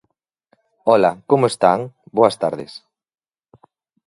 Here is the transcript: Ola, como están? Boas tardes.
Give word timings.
Ola, 0.95 1.11
como 1.29 1.45
están? 1.51 1.79
Boas 2.17 2.35
tardes. 2.41 2.73